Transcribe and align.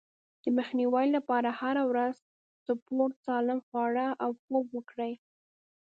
د 0.43 0.45
مخنيوي 0.57 1.05
لپاره 1.15 1.49
هره 1.61 1.83
ورځ 1.91 2.15
سپورت، 2.65 3.15
سالم 3.25 3.59
خواړه 3.67 4.07
او 4.23 4.31
خوب 4.41 4.65
وکړئ. 4.77 5.13